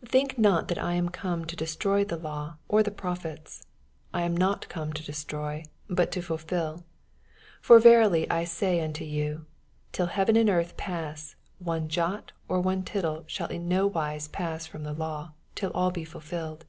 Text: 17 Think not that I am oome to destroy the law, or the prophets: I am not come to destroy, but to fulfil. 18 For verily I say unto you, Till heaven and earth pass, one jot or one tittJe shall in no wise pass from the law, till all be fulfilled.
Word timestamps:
17 0.00 0.10
Think 0.10 0.36
not 0.36 0.66
that 0.66 0.82
I 0.82 0.94
am 0.94 1.10
oome 1.10 1.46
to 1.46 1.54
destroy 1.54 2.04
the 2.04 2.16
law, 2.16 2.56
or 2.66 2.82
the 2.82 2.90
prophets: 2.90 3.68
I 4.12 4.22
am 4.22 4.36
not 4.36 4.68
come 4.68 4.92
to 4.92 5.04
destroy, 5.04 5.62
but 5.88 6.10
to 6.10 6.22
fulfil. 6.22 6.72
18 6.78 6.84
For 7.60 7.78
verily 7.78 8.28
I 8.28 8.42
say 8.42 8.80
unto 8.82 9.04
you, 9.04 9.46
Till 9.92 10.06
heaven 10.06 10.34
and 10.34 10.50
earth 10.50 10.76
pass, 10.76 11.36
one 11.60 11.86
jot 11.88 12.32
or 12.48 12.60
one 12.60 12.82
tittJe 12.82 13.28
shall 13.28 13.46
in 13.46 13.68
no 13.68 13.86
wise 13.86 14.26
pass 14.26 14.66
from 14.66 14.82
the 14.82 14.92
law, 14.92 15.34
till 15.54 15.70
all 15.70 15.92
be 15.92 16.02
fulfilled. 16.04 16.64